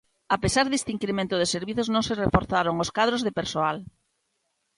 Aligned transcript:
A 0.35 0.37
pesar 0.43 0.65
deste 0.69 0.93
incremento 0.95 1.35
de 1.37 1.47
servizos 1.53 1.87
non 1.93 2.03
se 2.07 2.17
reforzaron 2.23 2.81
os 2.83 2.89
cadros 2.97 3.21
de 3.23 3.35
persoal. 3.39 3.77